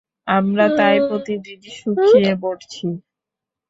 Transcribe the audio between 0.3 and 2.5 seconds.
আমরা তাই প্রতিদিন শুকিয়ে